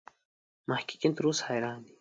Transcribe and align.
محققین 0.69 1.11
تر 1.17 1.23
اوسه 1.27 1.43
حیران 1.49 1.77
دي. 1.83 1.89